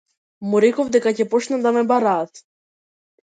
Му 0.53 0.61
реков 0.63 0.89
дека 0.95 1.11
ќе 1.19 1.27
почнат 1.35 1.67
да 1.67 1.73
ме 1.75 1.83
бараат. 1.91 2.41